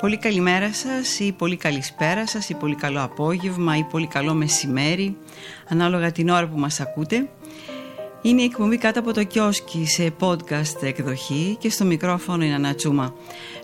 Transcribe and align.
Πολύ 0.00 0.16
καλημέρα 0.16 0.72
σας 0.72 1.18
ή 1.18 1.32
πολύ 1.32 1.56
καλησπέρα 1.56 2.26
σας 2.26 2.48
ή 2.48 2.54
πολύ 2.54 2.74
καλό 2.74 3.02
απόγευμα 3.02 3.76
ή 3.76 3.82
πολύ 3.82 4.06
καλό 4.06 4.34
μεσημέρι 4.34 5.16
ανάλογα 5.68 6.12
την 6.12 6.28
ώρα 6.28 6.48
που 6.48 6.58
μας 6.58 6.80
ακούτε. 6.80 7.28
Είναι 8.22 8.42
η 8.42 8.44
εκπομπή 8.44 8.78
κάτω 8.78 9.00
από 9.00 9.12
το 9.12 9.24
κιόσκι 9.24 9.86
σε 9.86 10.12
podcast 10.20 10.82
εκδοχή 10.82 11.56
και 11.60 11.70
στο 11.70 11.84
μικρόφωνο 11.84 12.44
είναι 12.44 12.54
Ανατσούμα. 12.54 13.14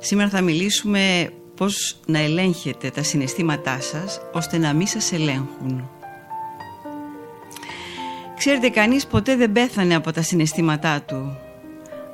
Σήμερα 0.00 0.28
θα 0.28 0.40
μιλήσουμε 0.40 1.32
πώς 1.56 1.96
να 2.06 2.18
ελέγχετε 2.18 2.90
τα 2.90 3.02
συναισθήματά 3.02 3.80
σας 3.80 4.20
ώστε 4.32 4.58
να 4.58 4.72
μην 4.72 4.86
σας 4.86 5.12
ελέγχουν. 5.12 5.90
Ξέρετε 8.36 8.68
κανείς 8.68 9.06
ποτέ 9.06 9.36
δεν 9.36 9.52
πέθανε 9.52 9.94
από 9.94 10.12
τα 10.12 10.22
συναισθήματά 10.22 11.02
του 11.02 11.38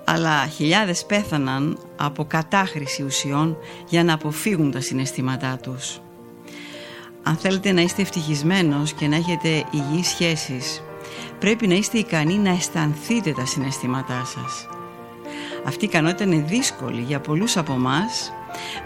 αλλά 0.05 0.47
χιλιάδες 0.47 1.05
πέθαναν 1.05 1.79
από 2.03 2.25
κατάχρηση 2.25 3.03
ουσιών 3.03 3.57
για 3.89 4.05
να 4.05 4.15
αποφύγουν 4.15 4.71
τα 4.71 4.81
συναισθήματά 4.81 5.59
τους. 5.63 6.01
Αν 7.23 7.37
θέλετε 7.37 7.73
να 7.73 7.81
είστε 7.81 8.03
ευτυχισμένος 8.03 8.93
και 8.93 9.07
να 9.07 9.17
έχετε 9.17 9.65
υγιείς 9.71 10.09
σχέσεις, 10.09 10.83
πρέπει 11.39 11.67
να 11.67 11.75
είστε 11.75 11.99
ικανοί 11.99 12.39
να 12.39 12.51
αισθανθείτε 12.51 13.33
τα 13.33 13.47
συναισθήματά 13.47 14.25
σας. 14.25 14.69
Αυτή 15.65 15.85
η 15.85 15.89
ικανότητα 15.91 16.25
είναι 16.25 16.45
δύσκολη 16.49 17.01
για 17.01 17.21
πολλούς 17.21 17.57
από 17.57 17.73
εμά. 17.73 18.01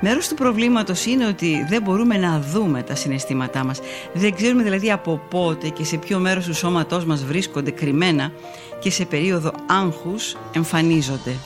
Μέρος 0.01 0.29
του 0.29 0.35
προβλήματος 0.35 1.07
είναι 1.07 1.27
ότι 1.27 1.65
δεν 1.69 1.83
μπορούμε 1.83 2.17
να 2.17 2.41
δούμε 2.41 2.83
τα 2.83 2.95
συναισθήματά 2.95 3.65
μας. 3.65 3.81
Δεν 4.13 4.35
ξέρουμε 4.35 4.63
δηλαδή 4.63 4.91
από 4.91 5.21
πότε 5.31 5.69
και 5.69 5.85
σε 5.85 5.97
ποιο 5.97 6.19
μέρος 6.19 6.47
του 6.47 6.55
σώματός 6.55 7.05
μας 7.05 7.25
βρίσκονται 7.25 7.71
κρυμμένα 7.71 8.33
και 8.79 8.91
σε 8.91 9.05
περίοδο 9.05 9.53
άγχους 9.67 10.37
εμφανίζονται. 10.53 11.37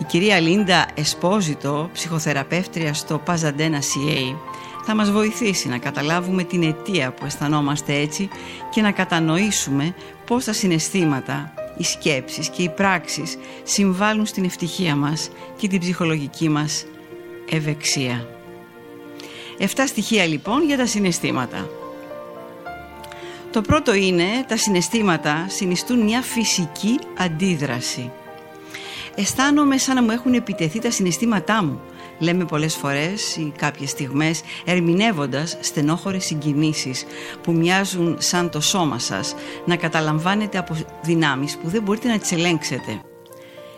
Η 0.00 0.04
κυρία 0.04 0.40
Λίντα 0.40 0.86
Εσπόζητο, 0.94 1.90
ψυχοθεραπεύτρια 1.92 2.94
στο 2.94 3.22
Pazadena 3.26 3.78
CA, 3.78 4.36
θα 4.84 4.94
μας 4.94 5.10
βοηθήσει 5.10 5.68
να 5.68 5.78
καταλάβουμε 5.78 6.42
την 6.44 6.62
αιτία 6.62 7.12
που 7.12 7.24
αισθανόμαστε 7.24 7.94
έτσι 7.94 8.28
και 8.70 8.80
να 8.80 8.90
κατανοήσουμε 8.90 9.94
πώς 10.26 10.44
τα 10.44 10.52
συναισθήματα, 10.52 11.52
οι 11.76 11.84
σκέψεις 11.84 12.48
και 12.48 12.62
οι 12.62 12.68
πράξεις 12.68 13.38
συμβάλλουν 13.62 14.26
στην 14.26 14.44
ευτυχία 14.44 14.96
μας 14.96 15.30
και 15.56 15.68
την 15.68 15.80
ψυχολογική 15.80 16.48
μας 16.48 16.84
ευεξία. 17.50 18.28
Εφτά 19.58 19.86
στοιχεία 19.86 20.26
λοιπόν 20.26 20.64
για 20.64 20.76
τα 20.76 20.86
συναισθήματα. 20.86 21.68
Το 23.52 23.60
πρώτο 23.60 23.94
είναι 23.94 24.24
τα 24.48 24.56
συναισθήματα 24.56 25.46
συνιστούν 25.48 26.00
μια 26.00 26.22
φυσική 26.22 26.98
αντίδραση. 27.18 28.10
Αισθάνομαι 29.14 29.78
σαν 29.78 29.94
να 29.94 30.02
μου 30.02 30.10
έχουν 30.10 30.34
επιτεθεί 30.34 30.78
τα 30.78 30.90
συναισθήματά 30.90 31.64
μου, 31.64 31.80
λέμε 32.18 32.44
πολλές 32.44 32.74
φορές 32.74 33.36
ή 33.36 33.52
κάποιες 33.56 33.90
στιγμές 33.90 34.40
ερμηνεύοντας 34.64 35.56
στενόχωρες 35.60 36.24
συγκινήσεις 36.24 37.04
που 37.42 37.52
μοιάζουν 37.52 38.16
σαν 38.18 38.50
το 38.50 38.60
σώμα 38.60 38.98
σας 38.98 39.34
να 39.64 39.76
καταλαμβάνετε 39.76 40.58
από 40.58 40.76
δυνάμεις 41.02 41.56
που 41.56 41.68
δεν 41.68 41.82
μπορείτε 41.82 42.08
να 42.08 42.18
τις 42.18 42.32
ελέγξετε. 42.32 43.00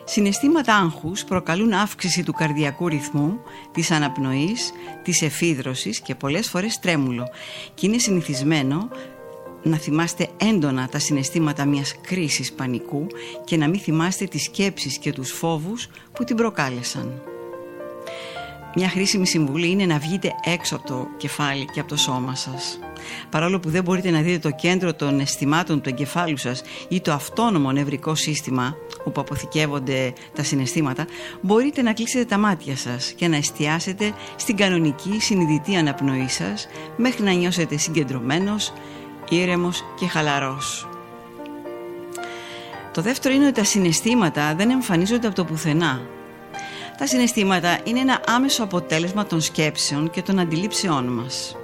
Συναισθήματα 0.04 0.76
άγχους 0.76 1.24
προκαλούν 1.24 1.72
αύξηση 1.72 2.22
του 2.22 2.32
καρδιακού 2.32 2.88
ρυθμού, 2.88 3.40
της 3.72 3.90
αναπνοής, 3.90 4.72
της 5.02 5.22
εφίδρωσης 5.22 6.00
και 6.00 6.14
πολλές 6.14 6.48
φορές 6.48 6.78
τρέμουλο 6.78 7.28
και 7.74 7.86
είναι 7.86 7.98
συνηθισμένο 7.98 8.88
να 9.62 9.76
θυμάστε 9.76 10.28
έντονα 10.36 10.88
τα 10.88 10.98
συναισθήματα 10.98 11.64
μιας 11.64 11.94
κρίσης 12.00 12.52
πανικού 12.52 13.06
και 13.44 13.56
να 13.56 13.68
μην 13.68 13.80
θυμάστε 13.80 14.24
τις 14.24 14.42
σκέψεις 14.42 14.98
και 14.98 15.12
τους 15.12 15.30
φόβους 15.30 15.88
που 16.12 16.24
την 16.24 16.36
προκάλεσαν. 16.36 17.22
Μια 18.74 18.88
χρήσιμη 18.88 19.26
συμβουλή 19.26 19.70
είναι 19.70 19.86
να 19.86 19.98
βγείτε 19.98 20.30
έξω 20.44 20.76
από 20.76 20.86
το 20.86 21.06
κεφάλι 21.16 21.64
και 21.64 21.80
από 21.80 21.88
το 21.88 21.96
σώμα 21.96 22.34
σας. 22.34 22.78
Παρόλο 23.30 23.60
που 23.60 23.70
δεν 23.70 23.82
μπορείτε 23.82 24.10
να 24.10 24.20
δείτε 24.20 24.38
το 24.38 24.50
κέντρο 24.50 24.94
των 24.94 25.20
αισθημάτων 25.20 25.80
του 25.80 25.88
εγκεφάλου 25.88 26.36
σας 26.36 26.62
ή 26.88 27.00
το 27.00 27.12
αυτόνομο 27.12 27.72
νευρικό 27.72 28.14
σύστημα 28.14 28.76
όπου 29.04 29.20
αποθηκεύονται 29.20 30.12
τα 30.34 30.42
συναισθήματα, 30.42 31.06
μπορείτε 31.40 31.82
να 31.82 31.92
κλείσετε 31.92 32.24
τα 32.24 32.38
μάτια 32.38 32.76
σας 32.76 33.12
και 33.12 33.28
να 33.28 33.36
εστιάσετε 33.36 34.12
στην 34.36 34.56
κανονική 34.56 35.20
συνειδητή 35.20 35.76
αναπνοή 35.76 36.28
σας 36.28 36.66
μέχρι 36.96 37.22
να 37.22 37.32
νιώσετε 37.32 37.76
συγκεντρωμένος, 37.76 38.72
ήρεμος 39.34 39.84
και 39.98 40.06
χαλαρός. 40.06 40.88
Το 42.92 43.02
δεύτερο 43.02 43.34
είναι 43.34 43.44
ότι 43.44 43.54
τα 43.54 43.64
συναισθήματα 43.64 44.54
δεν 44.54 44.70
εμφανίζονται 44.70 45.26
από 45.26 45.36
το 45.36 45.44
πουθενά. 45.44 46.00
Τα 46.98 47.06
συναισθήματα 47.06 47.78
είναι 47.84 48.00
ένα 48.00 48.20
άμεσο 48.26 48.62
αποτέλεσμα 48.62 49.26
των 49.26 49.40
σκέψεων 49.40 50.10
και 50.10 50.22
των 50.22 50.38
αντιλήψεών 50.38 51.04
μας. 51.04 51.56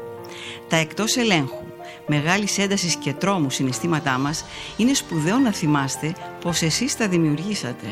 Τα 0.69 0.77
εκτός 0.77 1.17
ελέγχου, 1.17 1.65
μεγάλης 2.07 2.59
έντασης 2.59 2.97
και 2.97 3.13
τρόμου 3.13 3.51
συναισθήματά 3.51 4.19
μας 4.19 4.45
είναι 4.77 4.95
σπουδαίο 4.95 5.39
να 5.39 5.53
θυμάστε 5.53 6.15
πως 6.41 6.63
εσείς 6.63 6.97
τα 6.97 7.09
δημιουργήσατε. 7.09 7.87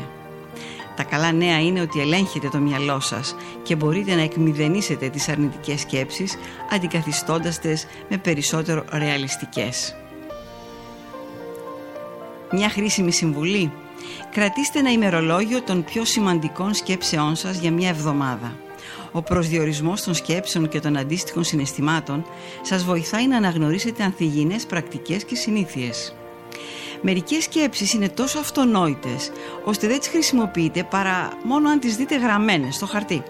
Τα 0.97 1.03
καλά 1.03 1.31
νέα 1.31 1.61
είναι 1.61 1.81
ότι 1.81 1.99
ελέγχετε 1.99 2.49
το 2.49 2.57
μυαλό 2.57 2.99
σας 2.99 3.35
και 3.63 3.75
μπορείτε 3.75 4.15
να 4.15 4.21
εκμηδενήσετε 4.21 5.09
τις 5.09 5.29
αρνητικές 5.29 5.79
σκέψεις 5.79 6.37
αντικαθιστώντας 6.71 7.59
τες 7.59 7.85
με 8.09 8.17
περισσότερο 8.17 8.85
ρεαλιστικές. 8.91 9.95
Μια 12.51 12.69
χρήσιμη 12.69 13.11
συμβουλή. 13.11 13.71
Κρατήστε 14.31 14.79
ένα 14.79 14.91
ημερολόγιο 14.91 15.61
των 15.61 15.83
πιο 15.83 16.05
σημαντικών 16.05 16.73
σκέψεών 16.73 17.35
σας 17.35 17.57
για 17.57 17.71
μια 17.71 17.89
εβδομάδα. 17.89 18.55
Ο 19.11 19.21
προσδιορισμός 19.21 20.01
των 20.01 20.13
σκέψεων 20.13 20.67
και 20.67 20.79
των 20.79 20.97
αντίστοιχων 20.97 21.43
συναισθημάτων 21.43 22.25
σας 22.61 22.83
βοηθάει 22.83 23.27
να 23.27 23.37
αναγνωρίσετε 23.37 24.03
ανθυγιεινές 24.03 24.65
πρακτικές 24.65 25.23
και 25.23 25.35
συνήθειες. 25.35 26.15
Μερικές 27.01 27.43
σκέψεις 27.43 27.93
είναι 27.93 28.09
τόσο 28.09 28.39
αυτονόητες 28.39 29.31
ώστε 29.63 29.87
δεν 29.87 29.99
τις 29.99 30.07
χρησιμοποιείτε 30.07 30.83
παρά 30.83 31.29
μόνο 31.43 31.69
αν 31.69 31.79
τις 31.79 31.95
δείτε 31.95 32.17
γραμμένες 32.17 32.75
στο 32.75 32.85
χαρτί. 32.85 33.23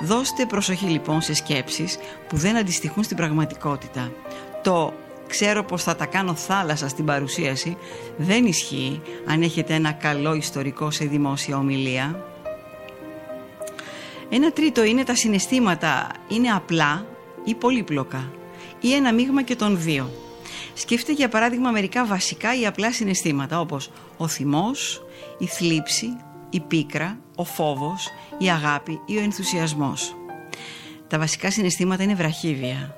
Δώστε 0.00 0.46
προσοχή 0.46 0.86
λοιπόν 0.86 1.20
σε 1.20 1.34
σκέψεις 1.34 1.98
που 2.28 2.36
δεν 2.36 2.56
αντιστοιχούν 2.56 3.02
στην 3.02 3.16
πραγματικότητα. 3.16 4.12
Το 4.62 4.92
ξέρω 5.26 5.64
πως 5.64 5.82
θα 5.82 5.96
τα 5.96 6.06
κάνω 6.06 6.34
θάλασσα 6.34 6.88
στην 6.88 7.04
παρουσίαση 7.04 7.76
δεν 8.16 8.46
ισχύει 8.46 9.00
αν 9.26 9.42
έχετε 9.42 9.74
ένα 9.74 9.92
καλό 9.92 10.34
ιστορικό 10.34 10.90
σε 10.90 11.04
δημόσια 11.04 11.56
ομιλία. 11.56 12.26
Ένα 14.28 14.52
τρίτο 14.52 14.84
είναι 14.84 15.04
τα 15.04 15.14
συναισθήματα 15.14 16.08
είναι 16.28 16.48
απλά 16.48 17.06
ή 17.44 17.54
πολύπλοκα 17.54 18.30
ή 18.80 18.94
ένα 18.94 19.12
μείγμα 19.12 19.42
και 19.42 19.56
των 19.56 19.80
δύο. 19.80 20.10
Σκεφτείτε 20.74 21.12
για 21.12 21.28
παράδειγμα 21.28 21.70
μερικά 21.70 22.06
βασικά 22.06 22.58
ή 22.60 22.66
απλά 22.66 22.92
συναισθήματα 22.92 23.60
όπως 23.60 23.90
ο 24.16 24.28
θυμός, 24.28 25.02
η 25.38 25.46
θλίψη, 25.46 26.06
η 26.50 26.60
πίκρα, 26.60 27.18
ο 27.36 27.44
φόβος, 27.44 28.08
η 28.38 28.50
αγάπη 28.50 29.00
ή 29.06 29.16
ο 29.16 29.20
ενθουσιασμός. 29.20 30.16
Τα 31.08 31.18
βασικά 31.18 31.50
συναισθήματα 31.50 32.02
είναι 32.02 32.14
βραχύβια, 32.14 32.96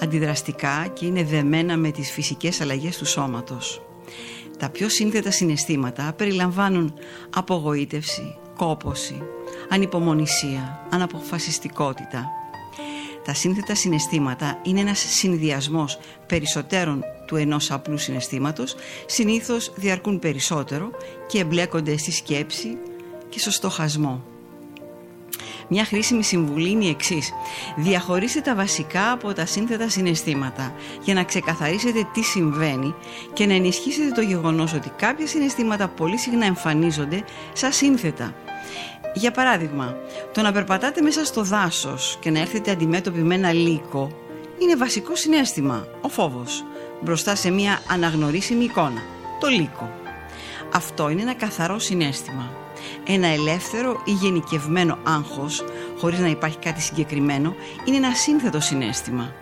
αντιδραστικά 0.00 0.86
και 0.92 1.06
είναι 1.06 1.24
δεμένα 1.24 1.76
με 1.76 1.90
τις 1.90 2.10
φυσικές 2.10 2.60
αλλαγές 2.60 2.98
του 2.98 3.06
σώματος. 3.06 3.82
Τα 4.58 4.68
πιο 4.68 4.88
σύνθετα 4.88 5.30
συναισθήματα 5.30 6.12
περιλαμβάνουν 6.16 6.94
απογοήτευση, 7.34 8.36
κόποση, 8.56 9.22
ανυπομονησία, 9.68 10.86
αναποφασιστικότητα, 10.90 12.30
τα 13.24 13.34
σύνθετα 13.34 13.74
συναισθήματα 13.74 14.60
είναι 14.62 14.80
ένας 14.80 14.98
συνδυασμός 14.98 15.98
περισσότερων 16.26 17.04
του 17.26 17.36
ενός 17.36 17.70
απλού 17.70 17.98
συναισθήματος, 17.98 18.74
συνήθως 19.06 19.72
διαρκούν 19.76 20.18
περισσότερο 20.18 20.90
και 21.26 21.38
εμπλέκονται 21.38 21.96
στη 21.96 22.12
σκέψη 22.12 22.76
και 23.28 23.38
στο 23.38 23.50
στοχασμό. 23.50 24.24
Μια 25.68 25.84
χρήσιμη 25.84 26.22
συμβουλή 26.22 26.70
είναι 26.70 26.84
η 26.84 26.88
εξής. 26.88 27.32
Διαχωρίστε 27.76 28.40
τα 28.40 28.54
βασικά 28.54 29.12
από 29.12 29.32
τα 29.32 29.46
σύνθετα 29.46 29.88
συναισθήματα 29.88 30.74
για 31.04 31.14
να 31.14 31.24
ξεκαθαρίσετε 31.24 32.08
τι 32.12 32.22
συμβαίνει 32.22 32.94
και 33.32 33.46
να 33.46 33.54
ενισχύσετε 33.54 34.10
το 34.10 34.20
γεγονός 34.20 34.72
ότι 34.72 34.92
κάποια 34.96 35.26
συναισθήματα 35.26 35.88
πολύ 35.88 36.18
συχνά 36.18 36.46
εμφανίζονται 36.46 37.24
σαν 37.52 37.72
σύνθετα 37.72 38.34
για 39.14 39.30
παράδειγμα, 39.30 39.96
το 40.32 40.42
να 40.42 40.52
περπατάτε 40.52 41.00
μέσα 41.00 41.24
στο 41.24 41.42
δάσος 41.42 42.16
και 42.20 42.30
να 42.30 42.40
έρθετε 42.40 42.70
αντιμέτωποι 42.70 43.18
με 43.18 43.34
ένα 43.34 43.52
λύκο 43.52 44.10
είναι 44.58 44.76
βασικό 44.76 45.16
συνέστημα, 45.16 45.86
ο 46.00 46.08
φόβος, 46.08 46.64
μπροστά 47.00 47.34
σε 47.34 47.50
μια 47.50 47.82
αναγνωρίσιμη 47.88 48.64
εικόνα, 48.64 49.02
το 49.40 49.46
λύκο. 49.46 49.90
Αυτό 50.74 51.08
είναι 51.08 51.22
ένα 51.22 51.34
καθαρό 51.34 51.78
συνέστημα. 51.78 52.52
Ένα 53.06 53.26
ελεύθερο 53.26 54.02
ή 54.04 54.10
γενικευμένο 54.10 54.98
άγχος, 55.02 55.64
χωρίς 55.98 56.18
να 56.18 56.28
υπάρχει 56.28 56.58
κάτι 56.58 56.80
συγκεκριμένο, 56.80 57.54
είναι 57.84 57.96
ένα 57.96 58.14
σύνθετο 58.14 58.60
συνέστημα. 58.60 59.32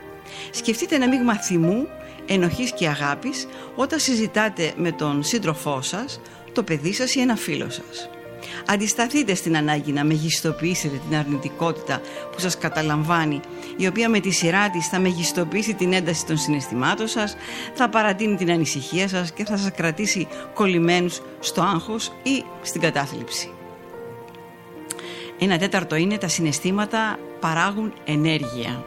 Σκεφτείτε 0.51 0.95
ένα 0.95 1.09
μείγμα 1.09 1.35
θυμού, 1.37 1.89
ενοχής 2.27 2.73
και 2.73 2.89
αγάπης 2.89 3.47
όταν 3.75 3.99
συζητάτε 3.99 4.73
με 4.77 4.93
τον 4.93 5.23
σύντροφό 5.23 5.83
σας, 5.83 6.21
το 6.53 6.63
παιδί 6.63 6.93
σας 6.93 7.15
ή 7.15 7.21
ένα 7.21 7.37
φίλο 7.37 7.71
σας. 7.71 8.11
Αντισταθείτε 8.67 9.35
στην 9.35 9.57
ανάγκη 9.57 9.93
να 9.93 10.05
μεγιστοποιήσετε 10.05 11.01
την 11.09 11.19
αρνητικότητα 11.19 12.01
που 12.33 12.41
σας 12.41 12.59
καταλαμβάνει, 12.59 13.41
η 13.77 13.87
οποία 13.87 14.09
με 14.09 14.21
τη 14.21 14.31
σειρά 14.31 14.71
της 14.71 14.89
θα 14.89 14.99
μεγιστοποιήσει 14.99 15.75
την 15.75 15.93
ένταση 15.93 16.27
των 16.27 16.37
συναισθημάτων 16.39 17.09
σας, 17.09 17.37
θα 17.75 17.89
παρατείνει 17.89 18.37
την 18.37 18.51
ανησυχία 18.51 19.09
σας 19.09 19.33
και 19.33 19.45
θα 19.45 19.57
σας 19.57 19.71
κρατήσει 19.77 20.29
κολλημένους 20.55 21.21
στο 21.41 21.63
άγχος 21.63 22.13
ή 22.23 22.45
στην 22.63 22.81
κατάθλιψη. 22.81 23.51
Ένα 25.39 25.59
τέταρτο 25.59 25.97
είναι 25.97 26.19
τα 26.19 26.29
συναισθήματα 26.29 27.19
παράγουν 27.41 27.93
ενέργεια. 28.05 28.85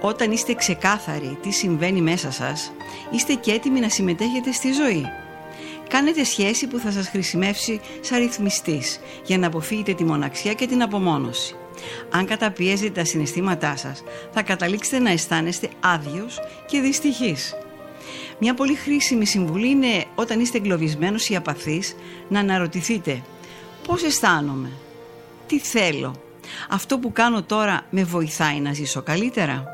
Όταν 0.00 0.32
είστε 0.32 0.54
ξεκάθαροι 0.54 1.38
τι 1.42 1.50
συμβαίνει 1.50 2.00
μέσα 2.00 2.30
σας, 2.30 2.72
είστε 3.10 3.34
και 3.34 3.52
έτοιμοι 3.52 3.80
να 3.80 3.88
συμμετέχετε 3.88 4.52
στη 4.52 4.72
ζωή. 4.72 5.06
Κάνετε 5.88 6.24
σχέση 6.24 6.66
που 6.66 6.78
θα 6.78 6.90
σας 6.90 7.08
χρησιμεύσει 7.08 7.80
σαν 8.00 8.18
ρυθμιστής 8.18 9.00
για 9.24 9.38
να 9.38 9.46
αποφύγετε 9.46 9.94
τη 9.94 10.04
μοναξιά 10.04 10.52
και 10.52 10.66
την 10.66 10.82
απομόνωση. 10.82 11.56
Αν 12.10 12.26
καταπιέζετε 12.26 12.90
τα 12.90 13.04
συναισθήματά 13.04 13.76
σας, 13.76 14.02
θα 14.32 14.42
καταλήξετε 14.42 14.98
να 14.98 15.10
αισθάνεστε 15.10 15.68
άδειος 15.80 16.38
και 16.66 16.80
δυστυχής. 16.80 17.54
Μια 18.38 18.54
πολύ 18.54 18.74
χρήσιμη 18.74 19.26
συμβουλή 19.26 19.68
είναι 19.68 20.04
όταν 20.14 20.40
είστε 20.40 20.58
εγκλωβισμένος 20.58 21.28
ή 21.28 21.36
απαθής 21.36 21.94
να 22.28 22.40
αναρωτηθείτε 22.40 23.22
πώς 23.86 24.02
αισθάνομαι, 24.02 24.70
τι 25.46 25.58
θέλω, 25.58 26.14
αυτό 26.68 26.98
που 26.98 27.12
κάνω 27.12 27.42
τώρα 27.42 27.82
με 27.90 28.04
βοηθάει 28.04 28.60
να 28.60 28.72
ζήσω 28.72 29.02
καλύτερα; 29.02 29.64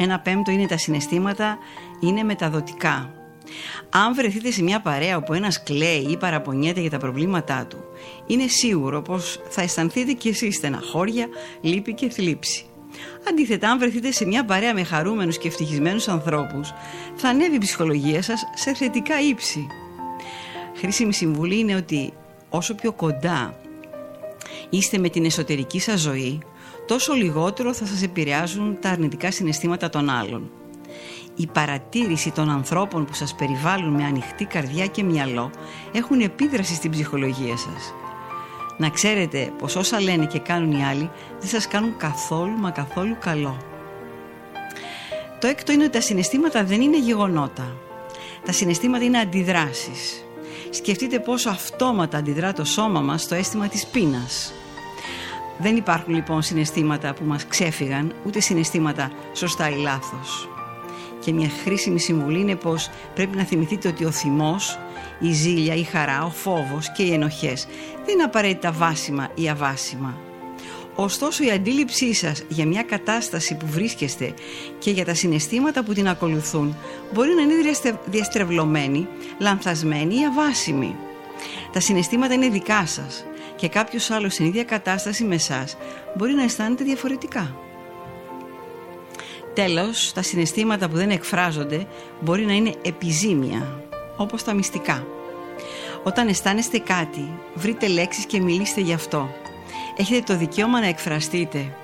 Ένα 0.00 0.20
πέμπτο 0.20 0.50
είναι 0.50 0.66
τα 0.66 0.78
συναισθήματα, 0.78 1.58
είναι 2.00 2.22
μεταδοτικά. 2.22 3.17
Αν 3.90 4.14
βρεθείτε 4.14 4.50
σε 4.50 4.62
μια 4.62 4.80
παρέα 4.80 5.16
όπου 5.16 5.32
ένας 5.32 5.62
κλαίει 5.62 6.06
ή 6.10 6.16
παραπονιέται 6.16 6.80
για 6.80 6.90
τα 6.90 6.98
προβλήματά 6.98 7.66
του, 7.66 7.78
είναι 8.26 8.46
σίγουρο 8.46 9.02
πως 9.02 9.40
θα 9.48 9.62
αισθανθείτε 9.62 10.12
κι 10.12 10.28
εσείς 10.28 10.56
στεναχώρια, 10.56 11.28
λύπη 11.60 11.94
και 11.94 12.08
θλίψη. 12.08 12.64
Αντίθετα, 13.28 13.70
αν 13.70 13.78
βρεθείτε 13.78 14.12
σε 14.12 14.26
μια 14.26 14.44
παρέα 14.44 14.74
με 14.74 14.84
χαρούμενους 14.84 15.38
και 15.38 15.48
ευτυχισμένους 15.48 16.08
ανθρώπους, 16.08 16.72
θα 17.16 17.28
ανέβει 17.28 17.54
η 17.54 17.58
ψυχολογία 17.58 18.22
σας 18.22 18.42
σε 18.54 18.74
θετικά 18.74 19.20
ύψη. 19.20 19.66
Χρήσιμη 20.74 21.14
συμβουλή 21.14 21.58
είναι 21.58 21.74
ότι 21.74 22.12
όσο 22.48 22.74
πιο 22.74 22.92
κοντά 22.92 23.54
είστε 24.70 24.98
με 24.98 25.08
την 25.08 25.24
εσωτερική 25.24 25.80
σας 25.80 26.00
ζωή, 26.00 26.42
τόσο 26.86 27.12
λιγότερο 27.12 27.74
θα 27.74 27.86
σας 27.86 28.02
επηρεάζουν 28.02 28.78
τα 28.80 28.90
αρνητικά 28.90 29.30
συναισθήματα 29.30 29.88
των 29.88 30.08
άλλων. 30.08 30.50
Η 31.40 31.46
παρατήρηση 31.46 32.30
των 32.30 32.50
ανθρώπων 32.50 33.04
που 33.04 33.14
σας 33.14 33.34
περιβάλλουν 33.34 33.94
με 33.94 34.04
ανοιχτή 34.04 34.44
καρδιά 34.44 34.86
και 34.86 35.02
μυαλό 35.02 35.50
έχουν 35.92 36.20
επίδραση 36.20 36.74
στην 36.74 36.90
ψυχολογία 36.90 37.56
σας. 37.56 37.94
Να 38.76 38.90
ξέρετε 38.90 39.52
πως 39.58 39.76
όσα 39.76 40.00
λένε 40.00 40.26
και 40.26 40.38
κάνουν 40.38 40.72
οι 40.72 40.84
άλλοι 40.84 41.10
δεν 41.40 41.48
σας 41.48 41.68
κάνουν 41.68 41.96
καθόλου 41.96 42.58
μα 42.58 42.70
καθόλου 42.70 43.16
καλό. 43.20 43.56
Το 45.40 45.46
έκτο 45.46 45.72
είναι 45.72 45.82
ότι 45.82 45.92
τα 45.92 46.00
συναισθήματα 46.00 46.64
δεν 46.64 46.80
είναι 46.80 46.98
γεγονότα. 46.98 47.76
Τα 48.44 48.52
συναισθήματα 48.52 49.04
είναι 49.04 49.18
αντιδράσεις. 49.18 50.24
Σκεφτείτε 50.70 51.18
πόσο 51.18 51.50
αυτόματα 51.50 52.18
αντιδρά 52.18 52.52
το 52.52 52.64
σώμα 52.64 53.00
μας 53.00 53.22
στο 53.22 53.34
αίσθημα 53.34 53.68
της 53.68 53.86
πείνας. 53.86 54.52
Δεν 55.58 55.76
υπάρχουν 55.76 56.14
λοιπόν 56.14 56.42
συναισθήματα 56.42 57.14
που 57.14 57.24
μας 57.24 57.46
ξέφυγαν, 57.46 58.14
ούτε 58.26 58.40
συναισθήματα 58.40 59.10
σωστά 59.32 59.70
ή 59.70 59.74
λάθος. 59.74 60.48
Και 61.28 61.34
μια 61.34 61.50
χρήσιμη 61.64 62.00
συμβουλή 62.00 62.40
είναι 62.40 62.56
πως 62.56 62.90
πρέπει 63.14 63.36
να 63.36 63.44
θυμηθείτε 63.44 63.88
ότι 63.88 64.04
ο 64.04 64.10
θυμός, 64.10 64.78
η 65.18 65.32
ζήλια, 65.32 65.74
η 65.74 65.82
χαρά, 65.82 66.24
ο 66.24 66.30
φόβος 66.30 66.92
και 66.92 67.02
οι 67.02 67.12
ενοχές 67.12 67.66
δεν 68.04 68.14
είναι 68.14 68.22
απαραίτητα 68.22 68.72
βάσιμα 68.72 69.28
ή 69.34 69.48
αβάσιμα. 69.48 70.16
Ωστόσο 70.94 71.44
η 71.44 71.50
αντίληψή 71.50 72.14
σας 72.14 72.42
για 72.48 72.66
μια 72.66 72.82
κατάσταση 72.82 73.54
που 73.56 73.66
βρίσκεστε 73.66 74.34
και 74.78 74.90
για 74.90 75.04
τα 75.04 75.14
συναισθήματα 75.14 75.82
που 75.84 75.92
την 75.92 76.08
ακολουθούν 76.08 76.76
μπορεί 77.12 77.30
να 77.34 77.42
είναι 77.42 77.54
διαστρεβλωμένη, 78.06 79.08
λανθασμένη 79.38 80.14
ή 80.14 80.24
αβάσιμη. 80.24 80.96
Τα 81.72 81.80
συναισθήματα 81.80 82.34
είναι 82.34 82.48
δικά 82.48 82.86
σας 82.86 83.24
και 83.56 83.68
κάποιος 83.68 84.10
άλλος 84.10 84.32
στην 84.32 84.46
ίδια 84.46 84.64
κατάσταση 84.64 85.24
με 85.24 85.34
εσά 85.34 85.64
μπορεί 86.16 86.32
να 86.32 86.42
αισθάνεται 86.42 86.84
διαφορετικά. 86.84 87.67
Τέλος, 89.58 90.12
τα 90.12 90.22
συναισθήματα 90.22 90.88
που 90.88 90.96
δεν 90.96 91.10
εκφράζονται 91.10 91.86
μπορεί 92.20 92.44
να 92.44 92.52
είναι 92.52 92.74
επιζήμια, 92.82 93.82
όπως 94.16 94.44
τα 94.44 94.54
μυστικά. 94.54 95.06
Όταν 96.02 96.28
αισθάνεστε 96.28 96.78
κάτι, 96.78 97.28
βρείτε 97.54 97.88
λέξεις 97.88 98.26
και 98.26 98.40
μιλήστε 98.40 98.80
γι' 98.80 98.92
αυτό. 98.92 99.28
Έχετε 99.96 100.32
το 100.32 100.38
δικαίωμα 100.38 100.80
να 100.80 100.86
εκφραστείτε 100.86 101.74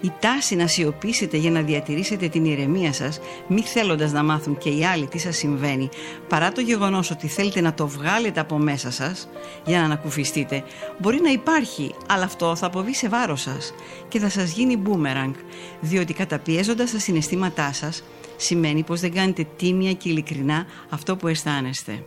η 0.00 0.12
τάση 0.20 0.56
να 0.56 0.66
σιωπήσετε 0.66 1.36
για 1.36 1.50
να 1.50 1.62
διατηρήσετε 1.62 2.28
την 2.28 2.44
ηρεμία 2.44 2.92
σας, 2.92 3.20
μη 3.46 3.60
θέλοντας 3.60 4.12
να 4.12 4.22
μάθουν 4.22 4.58
και 4.58 4.68
οι 4.68 4.84
άλλοι 4.84 5.06
τι 5.06 5.18
σας 5.18 5.36
συμβαίνει, 5.36 5.88
παρά 6.28 6.52
το 6.52 6.60
γεγονός 6.60 7.10
ότι 7.10 7.28
θέλετε 7.28 7.60
να 7.60 7.74
το 7.74 7.88
βγάλετε 7.88 8.40
από 8.40 8.58
μέσα 8.58 8.90
σας 8.90 9.28
για 9.64 9.78
να 9.78 9.84
ανακουφιστείτε, 9.84 10.64
μπορεί 10.98 11.20
να 11.20 11.30
υπάρχει, 11.30 11.94
αλλά 12.08 12.24
αυτό 12.24 12.56
θα 12.56 12.66
αποβεί 12.66 12.94
σε 12.94 13.08
βάρος 13.08 13.40
σας 13.40 13.74
και 14.08 14.18
θα 14.18 14.28
σας 14.28 14.52
γίνει 14.52 14.82
boomerang, 14.86 15.34
διότι 15.80 16.12
καταπιέζοντας 16.12 16.90
τα 16.90 16.98
συναισθήματά 16.98 17.72
σας, 17.72 18.02
σημαίνει 18.36 18.82
πως 18.82 19.00
δεν 19.00 19.12
κάνετε 19.12 19.46
τίμια 19.56 19.92
και 19.92 20.08
ειλικρινά 20.08 20.66
αυτό 20.90 21.16
που 21.16 21.28
αισθάνεστε. 21.28 22.04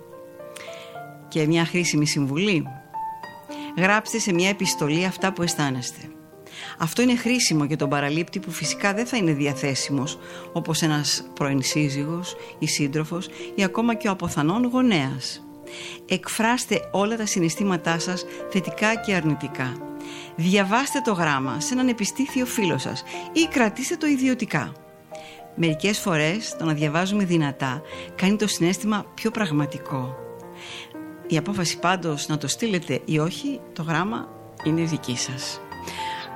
Και 1.28 1.48
μια 1.48 1.66
χρήσιμη 1.66 2.08
συμβουλή. 2.08 2.64
Γράψτε 3.78 4.20
σε 4.20 4.34
μια 4.34 4.50
επιστολή 4.50 5.06
αυτά 5.06 5.34
που 5.34 5.42
αισθάνεστε. 5.42 6.17
Αυτό 6.78 7.02
είναι 7.02 7.16
χρήσιμο 7.16 7.64
για 7.64 7.78
τον 7.78 7.90
παραλήπτη 7.90 8.40
που 8.40 8.52
φυσικά 8.52 8.94
δεν 8.94 9.06
θα 9.06 9.18
είναι 9.18 9.34
διαθέσιμος 9.34 10.20
όπως 10.54 10.82
ένας 10.82 11.24
πρώην 11.34 11.62
σύζυγος 11.62 12.36
ή 12.60 12.68
σύντροφος 12.68 13.28
ή 13.56 13.64
ακόμα 13.64 13.94
και 13.94 14.08
ο 14.08 14.12
αποθανόν 14.12 14.66
γονέας. 14.66 15.42
Εκφράστε 16.08 16.90
όλα 16.92 17.18
τα 17.18 17.26
συναισθήματά 17.26 18.00
σας 18.00 18.26
θετικά 18.50 18.96
και 18.96 19.14
αρνητικά. 19.14 19.78
Διαβάστε 20.36 21.02
το 21.04 21.14
γράμμα 21.14 21.60
σε 21.60 21.74
έναν 21.74 21.88
επιστήθιο 21.88 22.46
φίλο 22.46 22.78
σας 22.78 23.04
ή 23.32 23.48
κρατήστε 23.52 23.96
το 23.96 24.08
ιδιωτικά. 24.08 24.72
Μερικές 25.56 26.00
φορές 26.00 26.56
το 26.58 26.66
να 26.66 26.74
διαβάζουμε 26.74 27.24
δυνατά 27.24 27.82
κάνει 28.16 28.36
το 28.36 28.48
συνέστημα 28.48 29.06
πιο 29.14 29.32
πραγματικό. 29.32 30.16
Η 31.28 31.38
απόφαση 31.38 31.80
πάντως 31.80 32.28
να 32.28 32.38
το 32.38 32.48
στείλετε 32.48 33.02
ή 33.06 33.20
όχι, 33.20 33.60
το 33.74 33.84
γράμμα 33.84 34.28
είναι 34.64 34.82
δική 34.82 35.18
σας. 35.18 35.62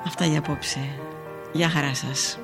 Αυτά 0.06 0.26
για 0.26 0.40
απόψε. 0.40 0.80
Γεια 1.52 1.70
χαρά 1.70 1.94
σας. 1.94 2.40